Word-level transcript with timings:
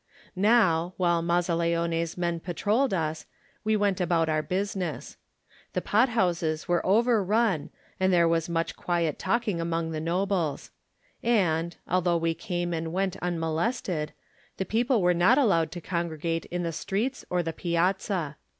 Now, 0.35 0.95
while 0.97 1.21
Mazzaleone's 1.21 2.17
men 2.17 2.39
patrolled 2.39 2.91
us, 2.91 3.27
we 3.63 3.75
went 3.75 4.01
about 4.01 4.29
our 4.29 4.41
business. 4.41 5.15
The 5.73 5.81
pot 5.83 6.09
houses 6.09 6.67
were 6.67 6.83
overrun 6.83 7.69
and 7.99 8.11
there 8.11 8.27
was 8.27 8.49
much 8.49 8.75
quiet 8.75 9.19
talking 9.19 9.61
among 9.61 9.91
the 9.91 9.99
nobles. 9.99 10.71
And, 11.21 11.77
al 11.87 12.01
though 12.01 12.17
we 12.17 12.33
came 12.33 12.73
and 12.73 12.91
went 12.91 13.15
immolested, 13.17 14.09
the 14.57 14.65
people 14.65 15.03
were 15.03 15.13
not 15.13 15.37
allowed 15.37 15.71
to 15.73 15.81
congregate 15.81 16.45
in 16.47 16.63
the 16.63 16.71
streets 16.71 17.23
or 17.29 17.43
the 17.43 17.53
piazza. 17.53 18.37